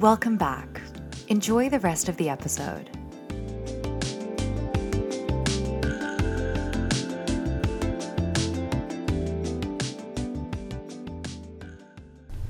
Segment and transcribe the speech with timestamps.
[0.00, 0.82] Welcome back.
[1.28, 2.90] Enjoy the rest of the episode.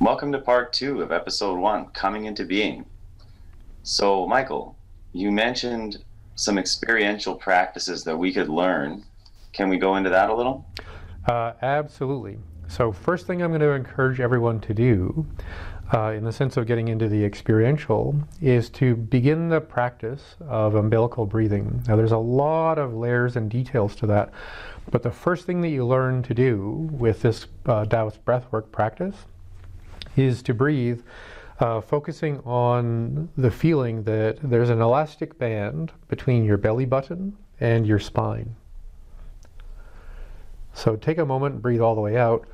[0.00, 2.84] Welcome to part two of episode one, Coming into Being.
[3.84, 4.76] So, Michael,
[5.12, 6.02] you mentioned
[6.34, 9.04] some experiential practices that we could learn.
[9.52, 10.66] Can we go into that a little?
[11.28, 12.38] Uh, absolutely.
[12.66, 15.24] So, first thing I'm going to encourage everyone to do,
[15.92, 20.74] uh, in the sense of getting into the experiential, is to begin the practice of
[20.74, 21.82] umbilical breathing.
[21.86, 24.32] Now, there's a lot of layers and details to that,
[24.90, 29.16] but the first thing that you learn to do with this uh, Taoist breathwork practice
[30.16, 31.02] is to breathe,
[31.60, 37.86] uh, focusing on the feeling that there's an elastic band between your belly button and
[37.86, 38.56] your spine.
[40.72, 42.46] So take a moment breathe all the way out.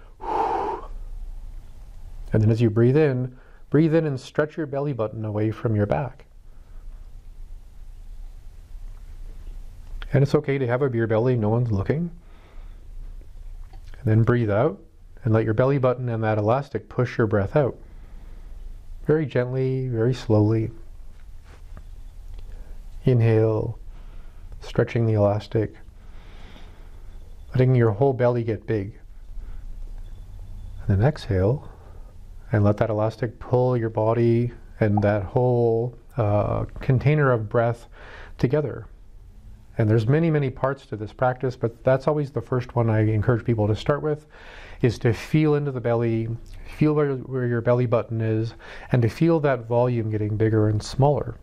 [2.33, 3.36] And then as you breathe in,
[3.70, 6.27] breathe in and stretch your belly button away from your back.
[10.12, 12.10] And it's okay to have a beer belly, no one's looking.
[13.98, 14.78] And then breathe out
[15.25, 17.77] and let your belly button and that elastic push your breath out.
[19.06, 20.70] Very gently, very slowly.
[23.05, 23.78] Inhale,
[24.60, 25.75] stretching the elastic,
[27.50, 28.98] letting your whole belly get big.
[30.86, 31.72] And then exhale,
[32.53, 37.89] and let that elastic pull your body and that whole uh, container of breath
[38.39, 38.86] together.
[39.78, 43.00] And there's many, many parts to this practice, but that's always the first one I
[43.00, 44.27] encourage people to start with,
[44.83, 46.28] is to feel into the belly,
[46.77, 48.55] feel where, where your belly button is,
[48.91, 51.37] and to feel that volume getting bigger and smaller.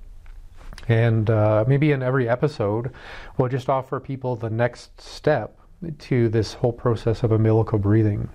[0.88, 2.92] And uh, maybe in every episode,
[3.38, 5.60] we'll just offer people the next step
[5.98, 8.30] to this whole process of umbilical breathing,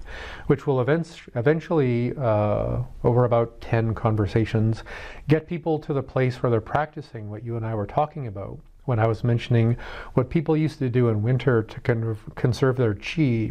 [0.47, 4.83] which will event- eventually, uh, over about 10 conversations,
[5.29, 8.59] get people to the place where they're practicing what you and I were talking about
[8.85, 9.77] when I was mentioning
[10.15, 13.51] what people used to do in winter to con- conserve their chi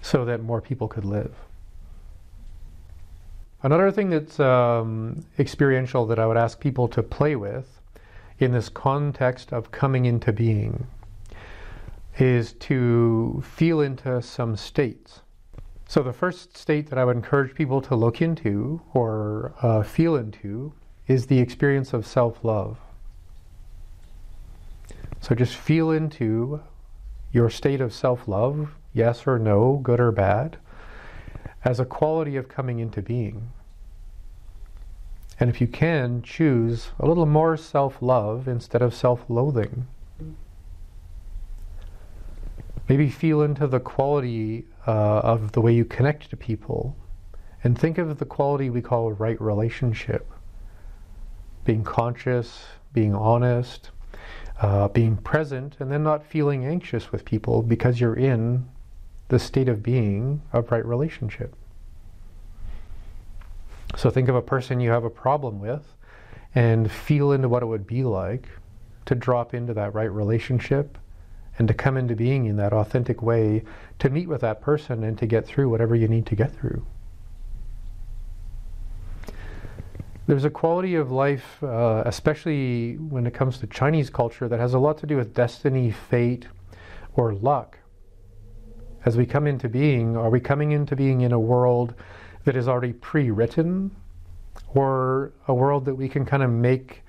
[0.00, 1.34] so that more people could live.
[3.62, 7.80] Another thing that's um, experiential that I would ask people to play with
[8.38, 10.86] in this context of coming into being
[12.20, 15.22] is to feel into some states.
[15.88, 20.14] So, the first state that I would encourage people to look into or uh, feel
[20.14, 20.72] into
[21.08, 22.78] is the experience of self love.
[25.20, 26.62] So just feel into
[27.32, 30.56] your state of self love, yes or no, good or bad,
[31.64, 33.50] as a quality of coming into being.
[35.38, 39.86] And if you can, choose a little more self love instead of self loathing.
[42.90, 46.96] Maybe feel into the quality uh, of the way you connect to people
[47.62, 50.28] and think of the quality we call a right relationship
[51.64, 53.92] being conscious, being honest,
[54.60, 58.68] uh, being present and then not feeling anxious with people because you're in
[59.28, 61.54] the state of being of right relationship.
[63.94, 65.94] So think of a person you have a problem with
[66.56, 68.48] and feel into what it would be like
[69.06, 70.98] to drop into that right relationship
[71.60, 73.62] and to come into being in that authentic way
[73.98, 76.86] to meet with that person and to get through whatever you need to get through.
[80.26, 84.72] There's a quality of life, uh, especially when it comes to Chinese culture, that has
[84.72, 86.46] a lot to do with destiny, fate,
[87.12, 87.78] or luck.
[89.04, 91.92] As we come into being, are we coming into being in a world
[92.44, 93.94] that is already pre written,
[94.68, 97.02] or a world that we can kind of make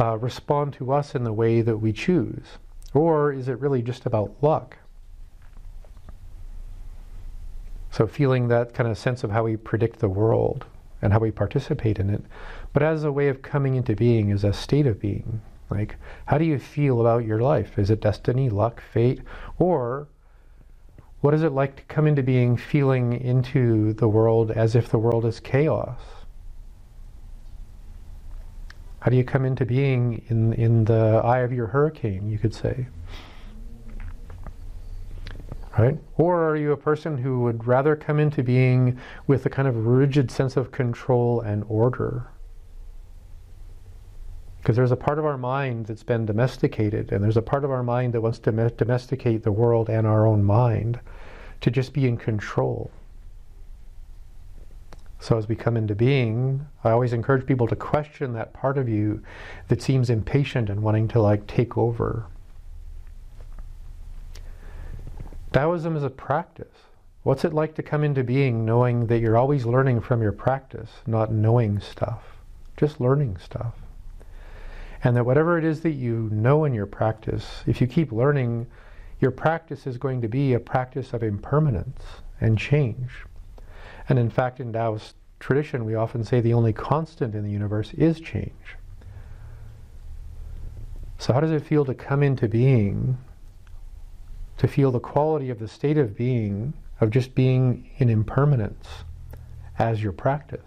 [0.00, 2.56] uh, respond to us in the way that we choose?
[2.94, 4.78] Or is it really just about luck?
[7.90, 10.64] So, feeling that kind of sense of how we predict the world
[11.02, 12.22] and how we participate in it,
[12.72, 15.42] but as a way of coming into being, as a state of being.
[15.70, 15.96] Like,
[16.26, 17.78] how do you feel about your life?
[17.78, 19.20] Is it destiny, luck, fate,
[19.58, 20.08] or
[21.20, 24.98] what is it like to come into being feeling into the world as if the
[24.98, 26.00] world is chaos?
[29.04, 32.54] How do you come into being in, in the eye of your hurricane, you could
[32.54, 32.86] say?
[35.78, 35.98] right?
[36.16, 39.86] Or are you a person who would rather come into being with a kind of
[39.86, 42.28] rigid sense of control and order?
[44.56, 47.70] Because there's a part of our mind that's been domesticated, and there's a part of
[47.70, 50.98] our mind that wants to domesticate the world and our own mind
[51.60, 52.90] to just be in control.
[55.24, 58.90] So, as we come into being, I always encourage people to question that part of
[58.90, 59.22] you
[59.68, 62.26] that seems impatient and wanting to like take over.
[65.50, 66.76] Taoism is a practice.
[67.22, 70.90] What's it like to come into being knowing that you're always learning from your practice,
[71.06, 72.34] not knowing stuff?
[72.76, 73.72] just learning stuff.
[75.02, 78.66] And that whatever it is that you know in your practice, if you keep learning,
[79.20, 82.02] your practice is going to be a practice of impermanence
[82.42, 83.24] and change.
[84.08, 87.92] And in fact, in Taoist tradition, we often say the only constant in the universe
[87.94, 88.76] is change.
[91.18, 93.16] So, how does it feel to come into being,
[94.58, 99.04] to feel the quality of the state of being, of just being in impermanence
[99.78, 100.60] as your practice?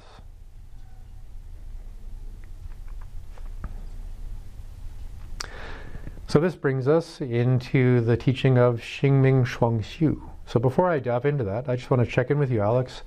[6.29, 10.21] So this brings us into the teaching of Xingming Shuangxiu.
[10.47, 13.03] So before I dive into that, I just want to check in with you, Alex.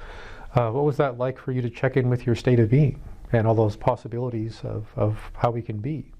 [0.55, 3.01] Uh, what was that like for you to check in with your state of being
[3.33, 6.13] and all those possibilities of, of how we can be?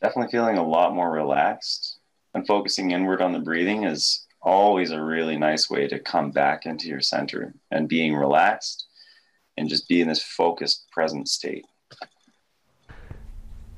[0.00, 1.98] Definitely feeling a lot more relaxed
[2.32, 6.64] and focusing inward on the breathing is always a really nice way to come back
[6.64, 8.86] into your center and being relaxed
[9.56, 11.64] and just be in this focused present state.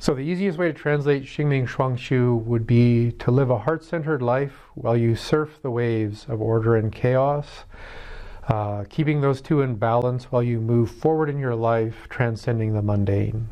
[0.04, 4.52] So the easiest way to translate Xingming Shuangxiu would be to live a heart-centered life
[4.74, 7.64] while you surf the waves of order and chaos,
[8.48, 12.82] uh, keeping those two in balance while you move forward in your life, transcending the
[12.82, 13.48] mundane.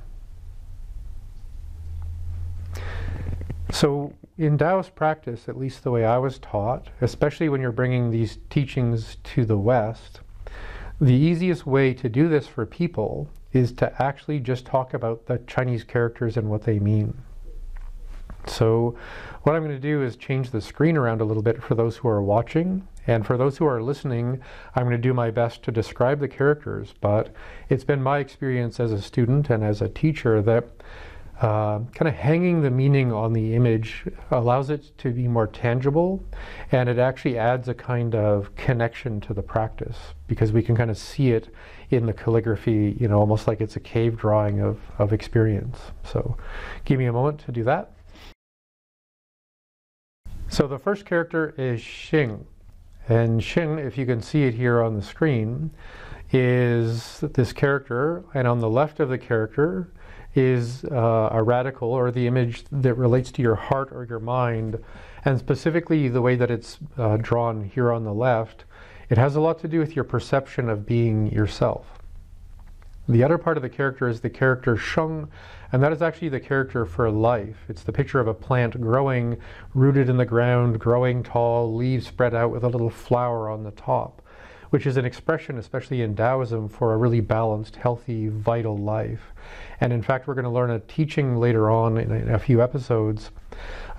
[3.70, 8.10] So in Taoist practice, at least the way I was taught, especially when you're bringing
[8.10, 10.20] these teachings to the West,
[11.00, 15.38] the easiest way to do this for people is to actually just talk about the
[15.46, 17.22] Chinese characters and what they mean.
[18.46, 18.96] So
[19.42, 21.96] what I'm going to do is change the screen around a little bit for those
[21.96, 22.86] who are watching.
[23.06, 24.40] And for those who are listening,
[24.74, 26.94] I'm going to do my best to describe the characters.
[27.00, 27.34] But
[27.68, 30.68] it's been my experience as a student and as a teacher that
[31.42, 36.24] uh, kind of hanging the meaning on the image allows it to be more tangible
[36.70, 39.96] and it actually adds a kind of connection to the practice
[40.28, 41.52] because we can kind of see it
[41.90, 45.78] in the calligraphy, you know, almost like it's a cave drawing of, of experience.
[46.04, 46.36] So
[46.84, 47.90] give me a moment to do that.
[50.48, 52.44] So the first character is Xing.
[53.08, 55.72] And Xing, if you can see it here on the screen,
[56.30, 59.92] is this character, and on the left of the character
[60.34, 64.82] is uh, a radical or the image that relates to your heart or your mind,
[65.24, 68.64] and specifically the way that it's uh, drawn here on the left
[69.12, 71.98] it has a lot to do with your perception of being yourself.
[73.06, 75.28] The other part of the character is the character Sheng,
[75.70, 77.58] and that is actually the character for life.
[77.68, 79.36] It's the picture of a plant growing,
[79.74, 83.72] rooted in the ground, growing tall, leaves spread out with a little flower on the
[83.72, 84.21] top,
[84.72, 89.32] which is an expression, especially in Taoism, for a really balanced, healthy, vital life.
[89.80, 92.38] And in fact, we're going to learn a teaching later on in a, in a
[92.38, 93.30] few episodes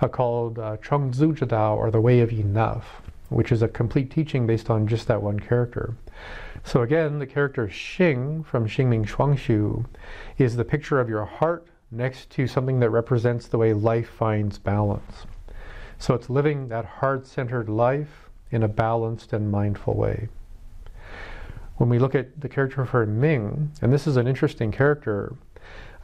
[0.00, 4.10] uh, called uh, Cheng Zu Dao, or the Way of Enough which is a complete
[4.10, 5.94] teaching based on just that one character.
[6.62, 9.86] So again, the character Xing from Xingming Shuangxiu
[10.38, 14.58] is the picture of your heart next to something that represents the way life finds
[14.58, 15.26] balance.
[15.98, 20.28] So it's living that heart-centered life in a balanced and mindful way.
[21.76, 25.34] When we look at the character for Ming, and this is an interesting character,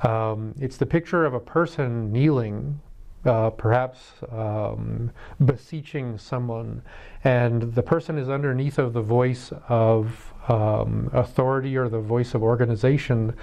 [0.03, 2.81] um, it's the picture of a person kneeling
[3.25, 5.11] uh, perhaps um,
[5.45, 6.83] beseeching someone,
[7.23, 12.43] and the person is underneath of the voice of um, authority or the voice of
[12.43, 13.35] organization,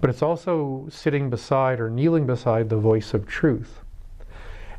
[0.00, 3.80] but it's also sitting beside or kneeling beside the voice of truth.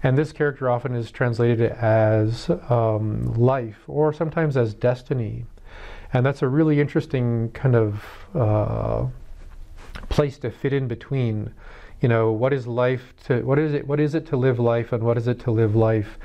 [0.01, 5.45] And this character often is translated as um, life or sometimes as destiny.
[6.15, 8.01] And that's a really interesting kind of
[8.33, 9.05] uh,
[10.07, 11.53] place to fit in between
[11.99, 14.93] you know what is life to what is it what is it to live life
[14.93, 16.17] and what is it to live life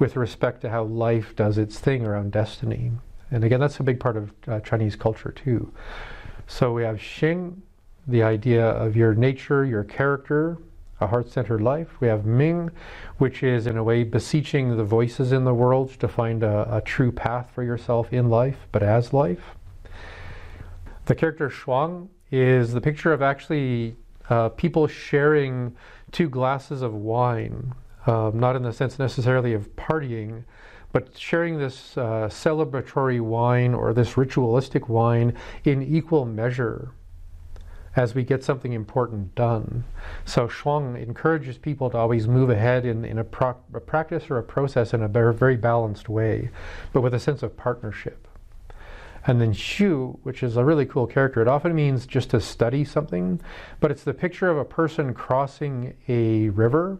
[0.00, 2.90] with respect to how life does its thing around destiny.
[3.30, 5.72] And again that's a big part of uh, chinese culture too.
[6.48, 7.54] So we have xing
[8.08, 10.58] the idea of your nature your character
[11.00, 12.00] a heart-centered life.
[12.00, 12.70] We have ming
[13.18, 16.80] which is in a way beseeching the voices in the world to find a, a
[16.80, 19.54] true path for yourself in life but as life.
[21.06, 23.96] The character shuang is the picture of actually
[24.28, 25.76] uh, people sharing
[26.10, 27.74] two glasses of wine,
[28.06, 30.44] um, not in the sense necessarily of partying,
[30.92, 35.34] but sharing this uh, celebratory wine or this ritualistic wine
[35.64, 36.90] in equal measure
[37.96, 39.84] as we get something important done.
[40.24, 44.38] So Shuang encourages people to always move ahead in, in a, pro- a practice or
[44.38, 46.50] a process in a very, balanced way,
[46.92, 48.28] but with a sense of partnership.
[49.26, 52.84] And then Shu, which is a really cool character, it often means just to study
[52.84, 53.40] something,
[53.80, 56.98] but it's the picture of a person crossing a river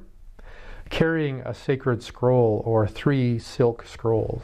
[0.91, 4.43] carrying a sacred scroll or three silk scrolls.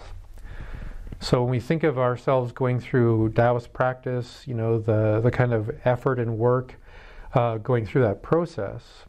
[1.22, 5.52] So when we think of ourselves going through Taoist practice, you know, the, the kind
[5.52, 6.74] of effort and work
[7.32, 9.04] uh, going through that process,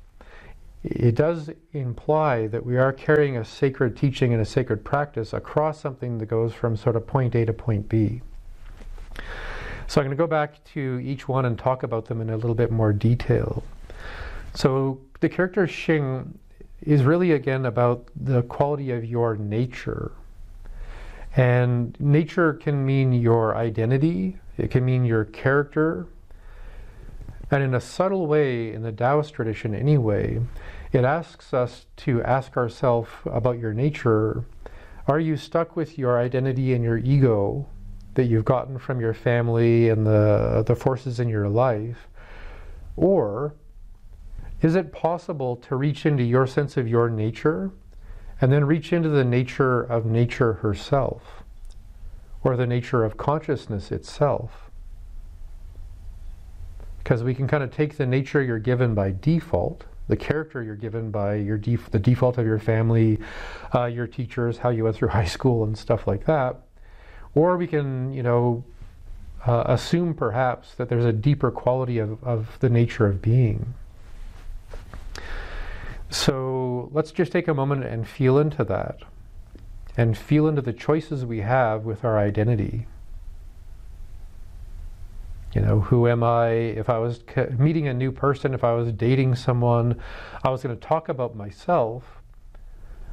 [0.83, 5.81] it does imply that we are carrying a sacred teaching and a sacred practice across
[5.81, 8.21] something that goes from sort of point A to point B.
[9.87, 12.37] So I'm going to go back to each one and talk about them in a
[12.37, 13.63] little bit more detail.
[14.53, 16.27] So the character Xing
[16.83, 20.11] is really again about the quality of your nature.
[21.35, 26.07] And nature can mean your identity, it can mean your character.
[27.49, 30.41] And in a subtle way, in the Taoist tradition anyway,
[30.91, 34.45] it asks us to ask ourselves about your nature.
[35.07, 37.67] Are you stuck with your identity and your ego
[38.13, 42.07] that you've gotten from your family and the, the forces in your life?
[42.95, 43.55] Or
[44.61, 47.71] is it possible to reach into your sense of your nature
[48.43, 51.43] and then reach into the nature of nature herself
[52.43, 54.69] or the nature of consciousness itself?
[56.97, 60.75] Because we can kind of take the nature you're given by default, the character you're
[60.75, 63.17] given by your def- the default of your family,
[63.73, 66.57] uh, your teachers, how you went through high school, and stuff like that,
[67.35, 68.65] or we can, you know,
[69.47, 73.73] uh, assume perhaps that there's a deeper quality of, of the nature of being.
[76.13, 78.99] So let's just take a moment and feel into that
[79.97, 82.85] and feel into the choices we have with our identity.
[85.55, 86.49] You know, who am I?
[86.49, 87.21] If I was
[87.57, 89.99] meeting a new person, if I was dating someone,
[90.43, 92.21] I was going to talk about myself.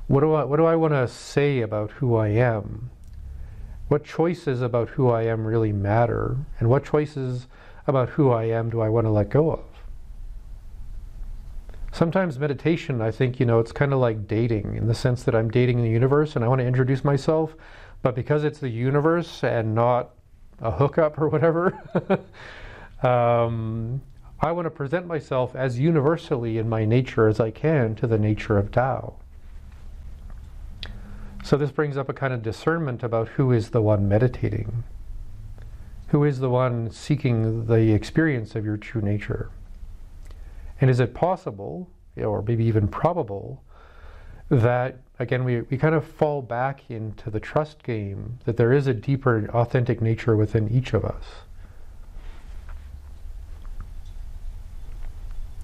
[0.07, 2.91] What do I, what do I want to say about who I am?
[3.89, 6.37] What choices about who I am really matter?
[6.59, 7.47] And what choices
[7.87, 9.70] about who I am do I want to let go of?
[11.93, 15.35] Sometimes meditation, I think, you know, it's kind of like dating in the sense that
[15.35, 17.55] I'm dating the universe and I want to introduce myself,
[18.03, 20.11] but because it's the universe and not
[20.61, 21.79] a hookup or whatever,
[23.03, 24.01] um,
[24.41, 28.19] I want to present myself as universally in my nature as I can to the
[28.19, 29.17] nature of Tao.
[31.43, 34.85] So this brings up a kind of discernment about who is the one meditating,
[36.09, 39.51] who is the one seeking the experience of your true nature.
[40.81, 43.63] And is it possible, or maybe even probable,
[44.49, 48.87] that again we, we kind of fall back into the trust game that there is
[48.87, 51.25] a deeper authentic nature within each of us?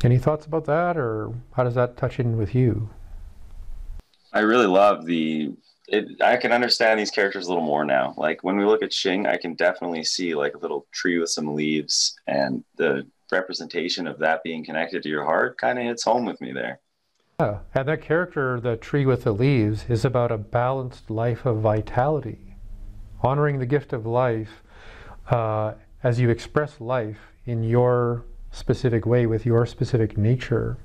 [0.04, 2.90] Any thoughts about that, or how does that touch in with you?
[4.32, 5.54] I really love the.
[5.88, 8.12] It, I can understand these characters a little more now.
[8.16, 11.30] Like when we look at Xing, I can definitely see like a little tree with
[11.30, 16.04] some leaves and the representation of that being connected to your heart kind of hits
[16.04, 16.80] home with me there.
[17.40, 21.58] Yeah, and that character, the tree with the leaves, is about a balanced life of
[21.58, 22.56] vitality,
[23.22, 24.62] honoring the gift of life
[25.30, 30.78] uh, as you express life in your specific way with your specific nature.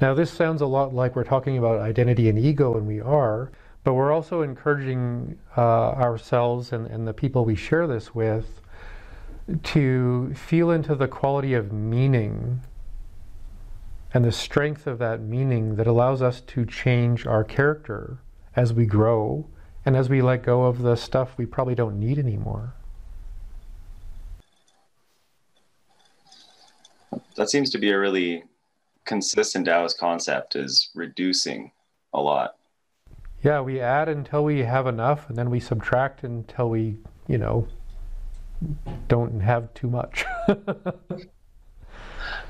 [0.00, 3.52] Now, this sounds a lot like we're talking about identity and ego, and we are,
[3.84, 8.59] but we're also encouraging uh, ourselves and, and the people we share this with
[9.62, 12.60] to feel into the quality of meaning
[14.12, 18.18] and the strength of that meaning that allows us to change our character
[18.56, 19.46] as we grow
[19.84, 22.74] and as we let go of the stuff we probably don't need anymore.
[27.36, 28.44] That seems to be a really
[29.04, 31.72] consistent Taoist concept is reducing
[32.12, 32.56] a lot.
[33.42, 37.66] Yeah, we add until we have enough and then we subtract until we, you know,
[39.08, 40.24] don't have too much.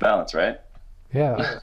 [0.00, 0.58] Balance, right?
[1.12, 1.60] Yeah.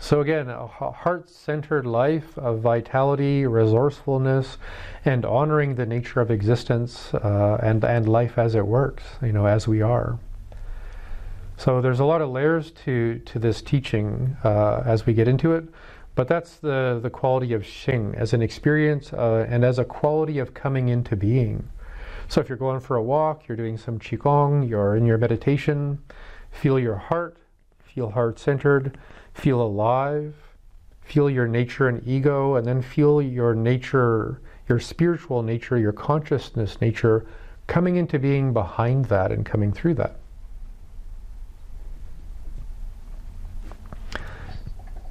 [0.00, 4.58] So again, a heart-centered life of vitality, resourcefulness,
[5.04, 9.46] and honoring the nature of existence uh, and and life as it works, you know,
[9.46, 10.18] as we are.
[11.56, 15.52] So there's a lot of layers to to this teaching uh, as we get into
[15.52, 15.64] it,
[16.14, 20.38] but that's the the quality of Xing as an experience uh, and as a quality
[20.38, 21.68] of coming into being.
[22.28, 25.98] So if you're going for a walk, you're doing some qigong, you're in your meditation,
[26.50, 27.38] feel your heart,
[27.82, 28.98] feel heart centered,
[29.32, 30.34] feel alive,
[31.00, 36.78] feel your nature and ego, and then feel your nature, your spiritual nature, your consciousness
[36.82, 37.26] nature
[37.66, 40.16] coming into being behind that and coming through that.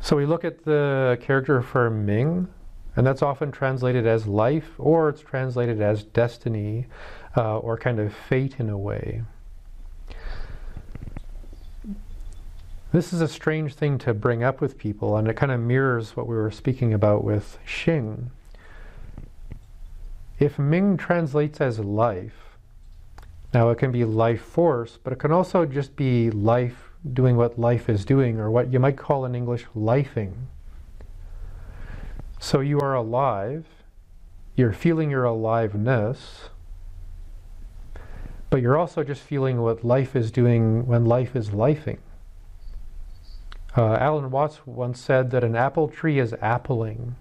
[0.02, 2.48] So we look at the character for Ming,
[2.98, 6.88] and that's often translated as life, or it's translated as destiny,
[7.38, 9.22] uh, or kind of fate in a way.
[12.92, 16.18] This is a strange thing to bring up with people, and it kind of mirrors
[16.18, 18.30] what we were speaking about with Xing.
[20.40, 22.58] If Ming translates as life,
[23.54, 27.60] now it can be life force, but it can also just be life doing what
[27.60, 30.34] life is doing, or what you might call in English lifing.
[32.40, 33.66] So you are alive,
[34.56, 36.50] you're feeling your aliveness,
[38.50, 41.98] but you're also just feeling what life is doing when life is lifing.
[43.76, 47.14] Uh, Alan Watts once said that an apple tree is appling,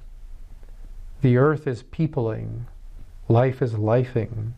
[1.23, 2.67] the earth is peopling,
[3.29, 4.53] life is lifing.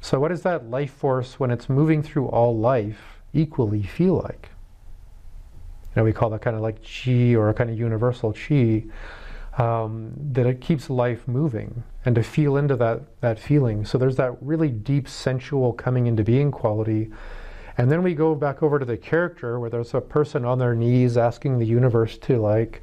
[0.00, 4.50] So, what does that life force, when it's moving through all life, equally feel like?
[5.94, 8.82] You know, we call that kind of like chi or a kind of universal chi.
[9.58, 13.84] Um, that it keeps life moving and to feel into that that feeling.
[13.84, 17.10] So there's that really deep sensual coming into being quality.
[17.76, 20.74] And then we go back over to the character where there's a person on their
[20.74, 22.82] knees asking the universe to like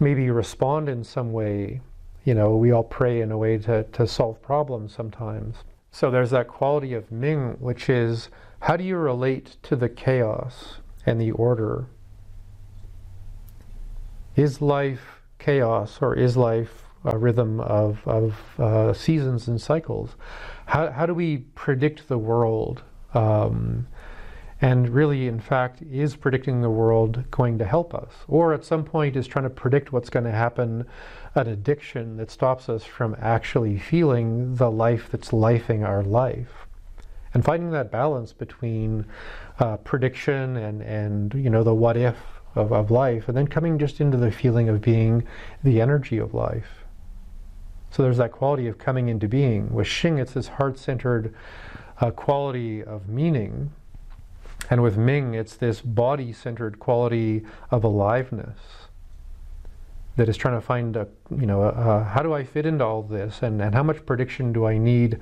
[0.00, 1.80] maybe respond in some way.
[2.24, 5.56] You know, we all pray in a way to, to solve problems sometimes.
[5.90, 8.28] So there's that quality of Ming, which is
[8.60, 11.86] how do you relate to the chaos and the order?
[14.36, 20.16] Is life chaos or is life a rhythm of, of uh, seasons and cycles?
[20.66, 22.82] How, how do we predict the world?
[23.14, 23.86] Um,
[24.60, 28.12] and really, in fact, is predicting the world going to help us?
[28.26, 30.84] Or at some point, is trying to predict what's going to happen
[31.36, 36.66] an addiction that stops us from actually feeling the life that's lifing our life?
[37.34, 39.06] And finding that balance between
[39.60, 42.16] uh, prediction and, and you know the what if
[42.58, 45.26] of, of life, and then coming just into the feeling of being
[45.62, 46.84] the energy of life.
[47.90, 49.72] So there's that quality of coming into being.
[49.72, 51.34] With Xing, it's this heart centered
[52.00, 53.72] uh, quality of meaning.
[54.70, 58.58] And with Ming, it's this body centered quality of aliveness
[60.16, 61.70] that is trying to find a, you know,
[62.12, 65.20] how do I fit into all this and, and how much prediction do I need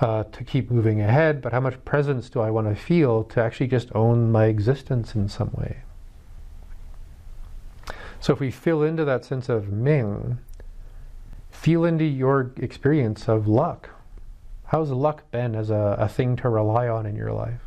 [0.00, 3.42] uh, to keep moving ahead, but how much presence do I want to feel to
[3.42, 5.82] actually just own my existence in some way?
[8.20, 10.38] So if we feel into that sense of Ming,
[11.50, 13.88] feel into your experience of luck.
[14.66, 17.60] How's luck been as a, a thing to rely on in your life?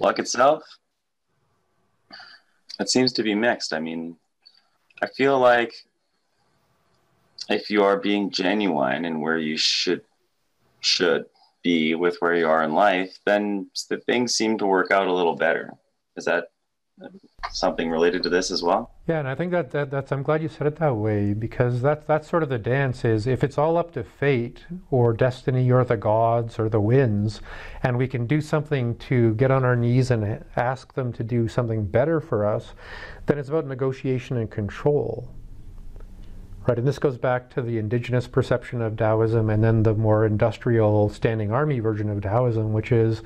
[0.00, 0.62] Luck itself,
[2.80, 3.72] it seems to be mixed.
[3.72, 4.16] I mean,
[5.02, 5.72] I feel like
[7.48, 10.02] if you are being genuine and where you should
[10.80, 11.26] should
[11.62, 15.12] be with where you are in life, then the things seem to work out a
[15.12, 15.74] little better.
[16.16, 16.48] Is that
[17.50, 18.92] something related to this as well?
[19.06, 21.82] Yeah, and I think that, that that's I'm glad you said it that way because
[21.82, 25.70] that's that's sort of the dance is if it's all up to fate or destiny
[25.70, 27.40] or the gods or the winds,
[27.82, 31.48] and we can do something to get on our knees and ask them to do
[31.48, 32.74] something better for us,
[33.26, 35.28] then it's about negotiation and control.
[36.66, 40.24] Right, and this goes back to the indigenous perception of Taoism and then the more
[40.24, 43.22] industrial standing army version of Taoism, which is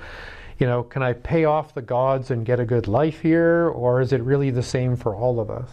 [0.59, 4.01] you know, can I pay off the gods and get a good life here, or
[4.01, 5.71] is it really the same for all of us?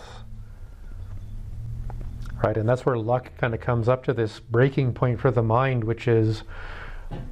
[2.44, 5.42] Right, and that's where luck kind of comes up to this breaking point for the
[5.42, 6.44] mind, which is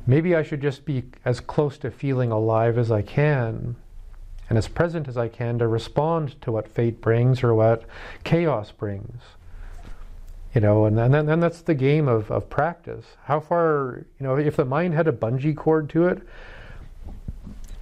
[0.08, 3.76] maybe I should just be as close to feeling alive as I can
[4.48, 7.84] and as present as I can to respond to what fate brings or what
[8.24, 9.22] chaos brings.
[10.54, 13.06] You know, and, and then and that's the game of, of practice.
[13.24, 16.22] How far, you know, if the mind had a bungee cord to it,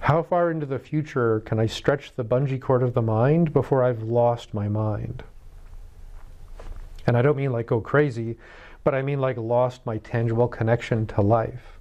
[0.00, 3.84] how far into the future can I stretch the bungee cord of the mind before
[3.84, 5.22] I've lost my mind?
[7.06, 8.36] And I don't mean like go crazy,
[8.82, 11.78] but I mean like lost my tangible connection to life.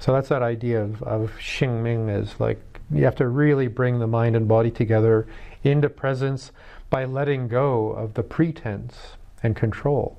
[0.00, 3.98] So that's that idea of, of Xing Ming is like you have to really bring
[3.98, 5.26] the mind and body together
[5.62, 6.50] into presence
[6.90, 10.18] by letting go of the pretense and control.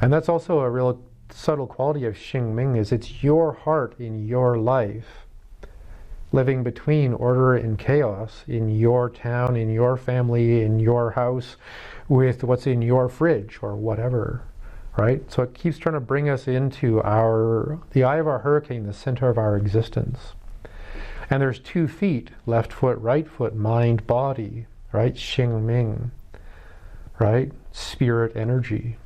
[0.00, 1.00] And that's also a real
[1.34, 5.26] subtle quality of Xing Ming is it's your heart in your life
[6.32, 11.56] living between order and chaos in your town, in your family, in your house,
[12.08, 14.42] with what's in your fridge or whatever,
[14.96, 15.30] right?
[15.30, 18.92] So it keeps trying to bring us into our the eye of our hurricane, the
[18.92, 20.34] center of our existence.
[21.30, 25.14] And there's two feet, left foot, right foot, mind, body, right?
[25.14, 26.12] Xing Ming,
[27.18, 27.50] right?
[27.72, 28.96] Spirit energy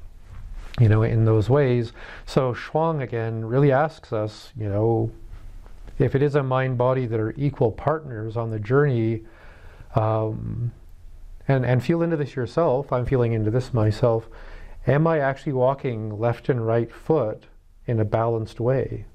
[0.79, 1.93] you know, in those ways.
[2.27, 5.11] So Shuang again really asks us, you know,
[5.99, 9.23] if it is a mind body that are equal partners on the journey,
[9.95, 10.73] um,
[11.49, 12.93] and and feel into this yourself.
[12.93, 14.29] I'm feeling into this myself.
[14.87, 17.45] Am I actually walking left and right foot
[17.87, 19.07] in a balanced way?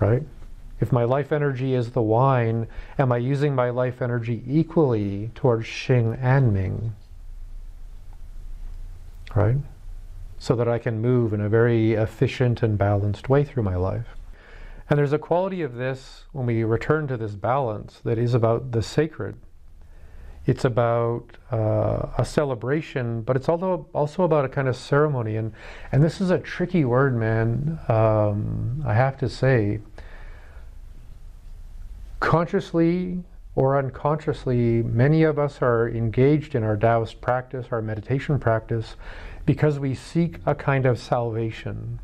[0.00, 0.22] Right?
[0.80, 2.66] If my life energy is the wine,
[2.98, 6.94] am I using my life energy equally towards Xing and Ming?
[9.34, 9.56] Right?
[10.40, 14.16] so that I can move in a very efficient and balanced way through my life.
[14.88, 18.72] And there's a quality of this when we return to this balance that is about
[18.72, 19.36] the sacred.
[20.46, 25.36] It's about uh, a celebration, but it's also also about a kind of ceremony.
[25.36, 25.52] And
[25.92, 27.78] and this is a tricky word, man.
[27.88, 29.80] Um, I have to say,
[32.18, 33.22] consciously
[33.60, 38.96] or unconsciously, many of us are engaged in our Taoist practice, our meditation practice,
[39.44, 42.00] because we seek a kind of salvation.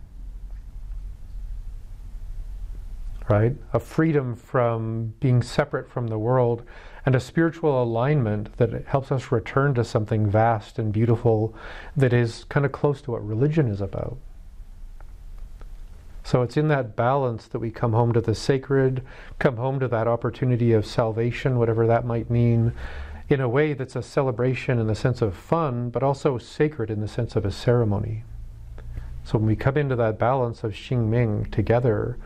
[3.28, 3.56] right?
[3.72, 6.62] A freedom from being separate from the world
[7.04, 11.52] and a spiritual alignment that helps us return to something vast and beautiful
[11.96, 14.18] that is kind of close to what religion is about.
[16.26, 19.04] So it's in that balance that we come home to the sacred,
[19.38, 22.72] come home to that opportunity of salvation, whatever that might mean,
[23.28, 27.00] in a way that's a celebration in the sense of fun, but also sacred in
[27.00, 28.24] the sense of a ceremony.
[29.22, 32.18] So when we come into that balance of Xing Ming together,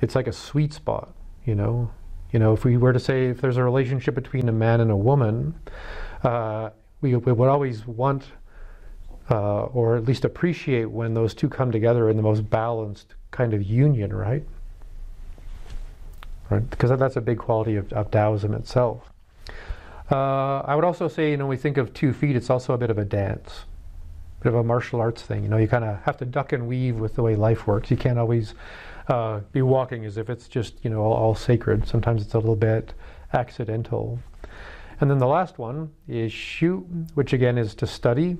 [0.00, 1.92] it's like a sweet spot, you know.
[2.32, 4.90] You know, if we were to say if there's a relationship between a man and
[4.90, 5.54] a woman,
[6.24, 6.70] uh,
[7.00, 8.32] we, we would always want
[9.30, 13.54] uh, or at least appreciate when those two come together in the most balanced kind
[13.54, 14.44] of union, right?
[16.50, 19.12] Right, because that's a big quality of, of Taoism itself.
[20.10, 22.78] Uh, I would also say, you know, we think of two feet, it's also a
[22.78, 23.64] bit of a dance,
[24.40, 25.42] a bit of a martial arts thing.
[25.42, 27.90] You know, you kind of have to duck and weave with the way life works.
[27.90, 28.54] You can't always
[29.08, 31.86] uh, be walking as if it's just you know all, all, sacred.
[31.86, 32.94] Sometimes it's a little bit
[33.32, 34.18] accidental.
[35.00, 36.78] And then the last one is shu,
[37.14, 38.38] which again is to study,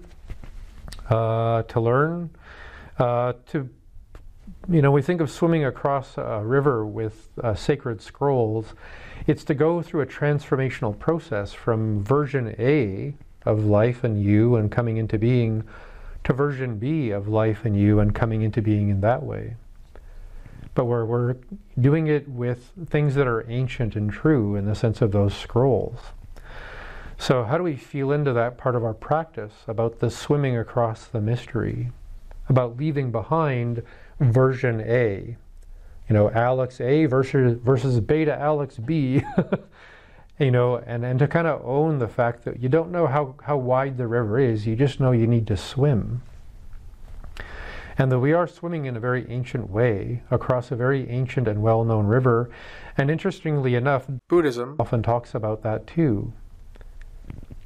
[1.09, 2.31] uh, to learn,
[2.98, 3.68] uh, to
[4.69, 8.75] you know we think of swimming across a river with uh, sacred scrolls.
[9.27, 14.71] It's to go through a transformational process from version A of life and you and
[14.71, 15.65] coming into being
[16.25, 19.57] to version B of life and you and coming into being in that way
[20.79, 21.35] but we're, we're
[21.81, 25.99] doing it with things that are ancient and true in the sense of those scrolls.
[27.19, 31.07] So, how do we feel into that part of our practice about the swimming across
[31.07, 31.91] the mystery,
[32.49, 33.83] about leaving behind
[34.20, 35.37] version A?
[36.09, 39.22] You know, Alex A versus, versus beta Alex B.
[40.38, 43.35] you know, and, and to kind of own the fact that you don't know how,
[43.42, 46.22] how wide the river is, you just know you need to swim
[47.98, 51.61] and that we are swimming in a very ancient way across a very ancient and
[51.61, 52.48] well known river.
[52.96, 56.33] And interestingly enough, Buddhism often talks about that too.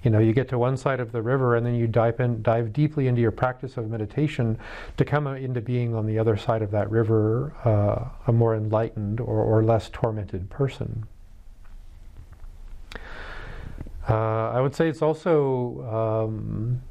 [0.03, 2.43] You know, you get to one side of the river and then you dive, in,
[2.43, 4.59] dive deeply into your practice of meditation
[4.97, 9.21] to come into being on the other side of that river uh, a more enlightened
[9.21, 11.07] or, or less tormented person.
[14.09, 16.83] Uh, I would say it's also um,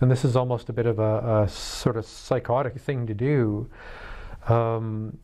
[0.00, 3.68] and this is almost a bit of a, a sort of psychotic thing to do,
[4.48, 5.18] um,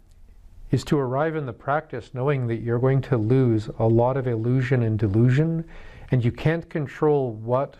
[0.71, 4.27] is to arrive in the practice knowing that you're going to lose a lot of
[4.27, 5.65] illusion and delusion,
[6.11, 7.77] and you can't control what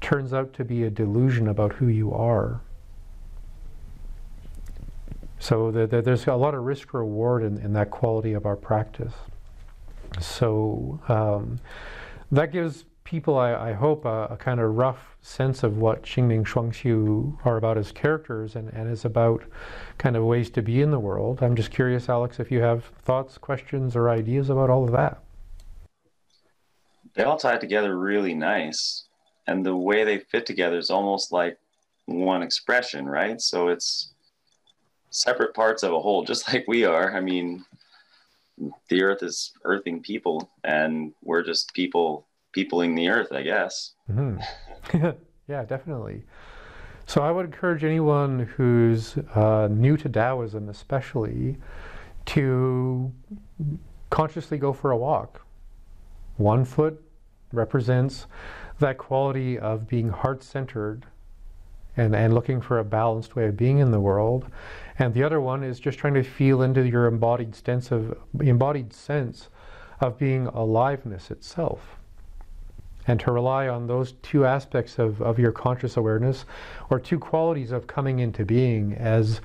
[0.00, 2.60] turns out to be a delusion about who you are.
[5.38, 8.56] So the, the, there's a lot of risk reward in, in, that quality of our
[8.56, 9.12] practice.
[10.18, 11.60] So um,
[12.32, 16.44] that gives people, I, I hope, a, a, kind of rough sense of what Xingming
[16.44, 19.44] Shuangxiu are about as characters and, and is about
[19.98, 21.42] kind of ways to be in the world.
[21.42, 25.22] I'm just curious, Alex, if you have thoughts, questions, or ideas about all of that.
[27.16, 29.04] They all tie together really nice.
[29.46, 31.58] And the way they fit together is almost like
[32.04, 33.40] one expression, right?
[33.40, 34.12] So it's
[35.10, 37.16] separate parts of a whole, just like we are.
[37.16, 37.64] I mean,
[38.88, 43.92] the earth is earthing people, and we're just people peopling the earth, I guess.
[44.10, 45.10] Mm-hmm.
[45.48, 46.24] yeah, definitely.
[47.06, 51.56] So I would encourage anyone who's uh, new to Taoism, especially,
[52.26, 53.12] to
[54.10, 55.42] consciously go for a walk.
[56.36, 57.05] One foot
[57.56, 58.26] represents
[58.78, 61.06] that quality of being heart centered
[61.96, 64.46] and, and looking for a balanced way of being in the world.
[64.98, 68.92] And the other one is just trying to feel into your embodied sense of embodied
[68.92, 69.48] sense
[70.00, 71.96] of being aliveness itself
[73.06, 76.44] and to rely on those two aspects of, of your conscious awareness
[76.90, 79.40] or two qualities of coming into being as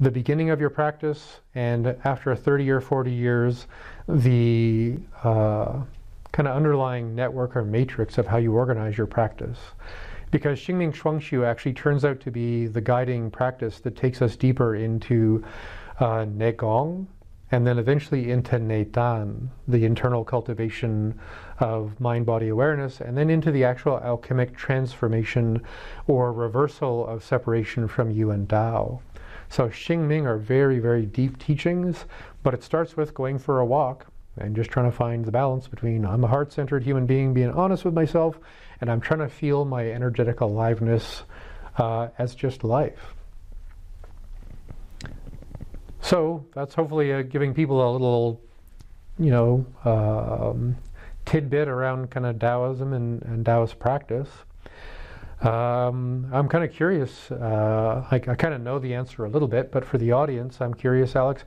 [0.00, 3.66] the beginning of your practice and after 30 or 40 years
[4.08, 5.80] the uh,
[6.36, 9.58] kind of underlying network or matrix of how you organize your practice
[10.30, 14.74] because Xingming Shuangxiu actually turns out to be the guiding practice that takes us deeper
[14.74, 15.42] into
[15.98, 17.06] uh, Neigong,
[17.52, 21.18] and then eventually into Neitan, the internal cultivation
[21.60, 25.62] of mind body awareness, and then into the actual alchemic transformation
[26.06, 29.00] or reversal of separation from you and Tao.
[29.48, 32.04] So, Xing Ming are very, very deep teachings,
[32.42, 34.06] but it starts with going for a walk
[34.38, 37.50] and just trying to find the balance between I'm a heart centered human being, being
[37.50, 38.38] honest with myself,
[38.80, 41.22] and I'm trying to feel my energetic aliveness
[41.78, 43.14] uh, as just life.
[46.00, 48.40] So that's hopefully uh, giving people a little,
[49.18, 50.76] you know, um,
[51.24, 54.28] tidbit around kind of Taoism and, and Taoist practice.
[55.40, 57.30] Um, I'm kind of curious.
[57.30, 60.60] Uh, I, I kind of know the answer a little bit, but for the audience,
[60.60, 61.44] I'm curious, Alex,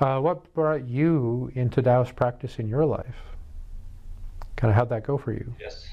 [0.00, 3.16] uh, what brought you into Taoist practice in your life?
[4.56, 5.54] Kind of how'd that go for you?
[5.60, 5.86] Yes.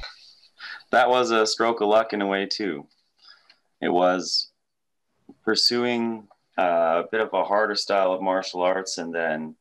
[0.91, 2.87] That was a stroke of luck in a way, too.
[3.81, 4.49] It was
[5.43, 9.55] pursuing uh, a bit of a harder style of martial arts, and then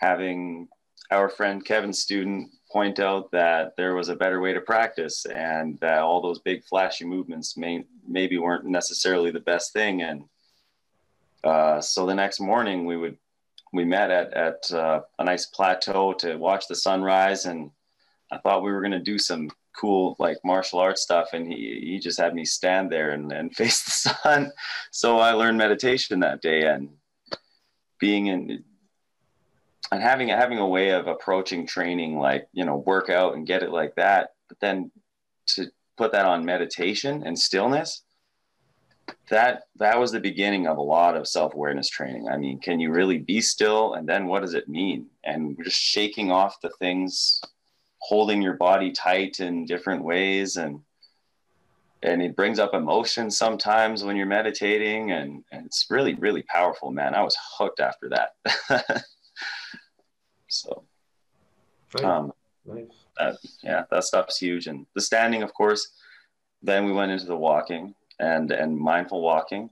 [0.00, 0.68] having
[1.10, 5.78] our friend Kevin Student point out that there was a better way to practice, and
[5.80, 10.02] that all those big flashy movements may, maybe weren't necessarily the best thing.
[10.02, 10.24] And
[11.44, 13.16] uh, so the next morning, we would
[13.72, 17.70] we met at at uh, a nice plateau to watch the sunrise, and
[18.30, 21.80] I thought we were going to do some cool like martial arts stuff and he,
[21.84, 24.52] he just had me stand there and, and face the sun.
[24.90, 26.90] So i learned meditation that day and
[28.00, 28.64] being in
[29.90, 33.62] and having having a way of approaching training like you know work out and get
[33.62, 34.90] it like that but then
[35.46, 38.02] to put that on meditation and stillness
[39.30, 42.28] that that was the beginning of a lot of self-awareness training.
[42.28, 43.94] I mean can you really be still?
[43.94, 45.06] And then what does it mean?
[45.24, 47.40] And just shaking off the things
[47.98, 50.56] holding your body tight in different ways.
[50.56, 50.80] And
[52.02, 55.10] and it brings up emotions sometimes when you're meditating.
[55.10, 57.14] And, and it's really really powerful man.
[57.14, 59.04] I was hooked after that.
[60.50, 60.84] So
[62.02, 62.32] um,
[62.64, 62.86] nice.
[63.18, 64.66] that, yeah that stuff's huge.
[64.66, 65.86] And the standing of course
[66.62, 69.70] then we went into the walking and and mindful walking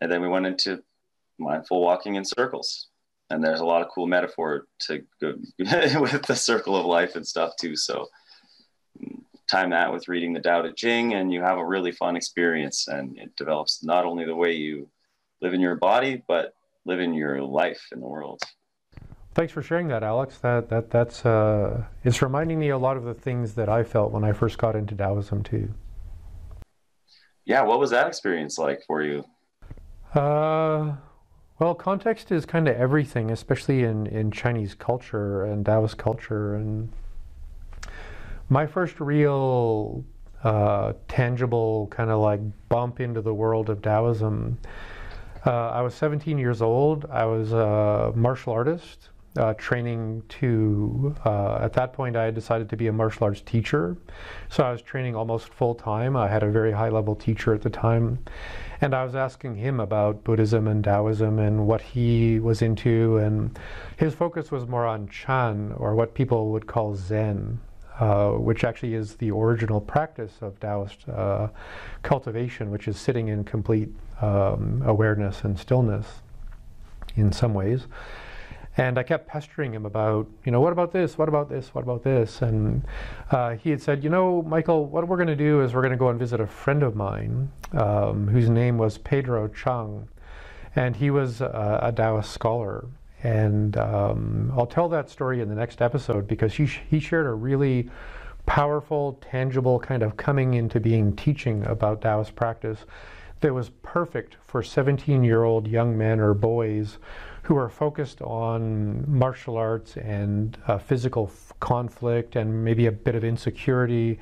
[0.00, 0.82] and then we went into
[1.38, 2.88] mindful walking in circles
[3.32, 7.26] and there's a lot of cool metaphor to go with the circle of life and
[7.26, 7.74] stuff too.
[7.76, 8.08] So
[9.50, 12.88] time that with reading the Tao Te Ching, and you have a really fun experience,
[12.88, 14.88] and it develops not only the way you
[15.40, 18.42] live in your body, but live in your life in the world.
[19.34, 20.38] Thanks for sharing that, Alex.
[20.38, 24.12] That that that's uh, it's reminding me a lot of the things that I felt
[24.12, 25.72] when I first got into Taoism too.
[27.44, 29.24] Yeah, what was that experience like for you?
[30.14, 30.94] Uh,
[31.58, 36.54] well, context is kind of everything, especially in, in Chinese culture and Taoist culture.
[36.54, 36.92] And
[38.48, 40.04] my first real
[40.44, 44.58] uh, tangible kind of like bump into the world of Taoism,
[45.46, 47.06] uh, I was 17 years old.
[47.10, 49.08] I was a martial artist.
[49.34, 53.40] Uh, training to, uh, at that point, I had decided to be a martial arts
[53.40, 53.96] teacher.
[54.50, 56.18] So I was training almost full time.
[56.18, 58.18] I had a very high level teacher at the time.
[58.82, 63.16] And I was asking him about Buddhism and Taoism and what he was into.
[63.16, 63.58] And
[63.96, 67.58] his focus was more on Chan, or what people would call Zen,
[68.00, 71.48] uh, which actually is the original practice of Taoist uh,
[72.02, 73.88] cultivation, which is sitting in complete
[74.20, 76.20] um, awareness and stillness
[77.16, 77.86] in some ways.
[78.76, 81.18] And I kept pestering him about, you know, what about this?
[81.18, 81.74] What about this?
[81.74, 82.40] What about this?
[82.40, 82.82] And
[83.30, 85.92] uh, he had said, you know, Michael, what we're going to do is we're going
[85.92, 90.08] to go and visit a friend of mine um, whose name was Pedro Chang.
[90.74, 92.86] And he was uh, a Taoist scholar.
[93.22, 97.26] And um, I'll tell that story in the next episode because he, sh- he shared
[97.26, 97.90] a really
[98.46, 102.86] powerful, tangible kind of coming into being teaching about Taoist practice
[103.42, 106.98] that was perfect for 17 year old young men or boys
[107.42, 113.24] who are focused on martial arts and uh, physical conflict and maybe a bit of
[113.24, 114.18] insecurity,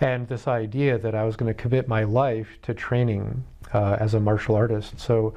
[0.00, 4.14] and this idea that I was going to commit my life to training uh, as
[4.14, 4.98] a martial artist.
[4.98, 5.34] So,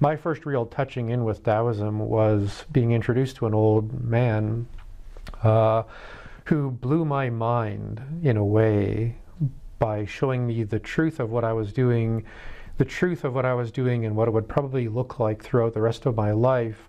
[0.00, 4.66] my first real touching in with Taoism was being introduced to an old man
[5.42, 5.84] uh,
[6.44, 9.16] who blew my mind in a way
[9.78, 12.24] by showing me the truth of what I was doing
[12.80, 15.74] the truth of what I was doing and what it would probably look like throughout
[15.74, 16.88] the rest of my life.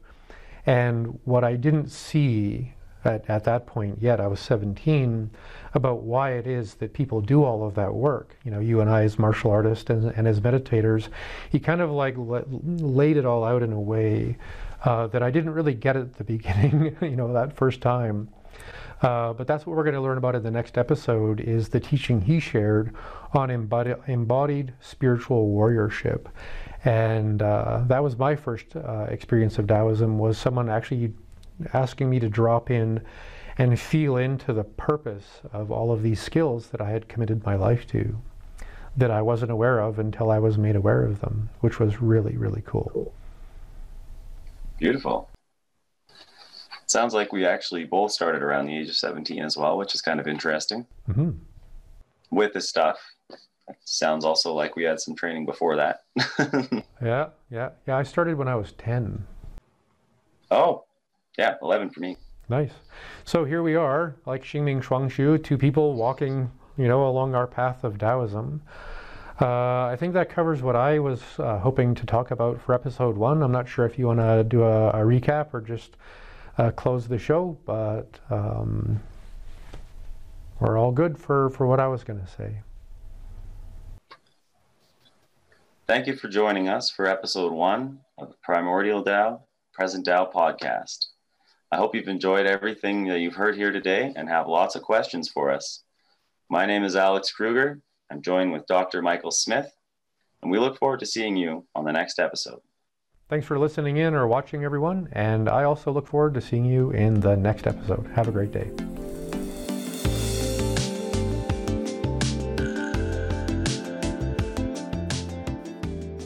[0.65, 5.29] And what I didn't see at, at that point yet, I was 17,
[5.73, 8.37] about why it is that people do all of that work.
[8.45, 11.09] You know, you and I as martial artists and, and as meditators,
[11.49, 14.37] he kind of like la- laid it all out in a way
[14.85, 18.29] uh, that I didn't really get at the beginning, you know, that first time.
[19.01, 21.79] Uh, but that's what we're going to learn about in the next episode is the
[21.79, 22.93] teaching he shared
[23.33, 26.27] on embodied, embodied spiritual warriorship.
[26.85, 31.13] And uh, that was my first uh, experience of Taoism was someone actually
[31.73, 33.01] asking me to drop in
[33.57, 37.55] and feel into the purpose of all of these skills that I had committed my
[37.55, 38.17] life to
[38.97, 42.37] that I wasn't aware of until I was made aware of them, which was really,
[42.37, 43.13] really cool.
[44.77, 45.29] Beautiful.
[46.91, 50.01] Sounds like we actually both started around the age of 17 as well, which is
[50.01, 50.85] kind of interesting.
[51.07, 51.29] Mm-hmm.
[52.31, 52.97] With this stuff,
[53.85, 56.01] sounds also like we had some training before that.
[57.01, 57.95] yeah, yeah, yeah.
[57.95, 59.25] I started when I was 10.
[60.51, 60.83] Oh,
[61.37, 62.17] yeah, 11 for me.
[62.49, 62.73] Nice.
[63.23, 67.85] So here we are, like Xingming Shuangxiu, two people walking, you know, along our path
[67.85, 68.61] of Taoism.
[69.39, 73.15] Uh, I think that covers what I was uh, hoping to talk about for episode
[73.15, 73.41] one.
[73.43, 75.95] I'm not sure if you want to do a, a recap or just
[76.57, 78.99] uh, close the show, but um,
[80.59, 82.61] we're all good for, for what I was going to say.
[85.87, 89.41] Thank you for joining us for episode one of the Primordial Tao,
[89.73, 91.07] Present Tao podcast.
[91.71, 95.29] I hope you've enjoyed everything that you've heard here today and have lots of questions
[95.29, 95.83] for us.
[96.49, 97.81] My name is Alex Kruger.
[98.09, 99.01] I'm joined with Dr.
[99.01, 99.73] Michael Smith,
[100.41, 102.59] and we look forward to seeing you on the next episode.
[103.31, 105.07] Thanks for listening in or watching, everyone.
[105.13, 108.05] And I also look forward to seeing you in the next episode.
[108.13, 108.69] Have a great day.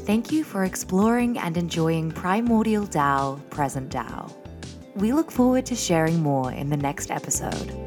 [0.07, 4.33] Thank you for exploring and enjoying Primordial Tao, Present Tao.
[4.95, 7.84] We look forward to sharing more in the next episode.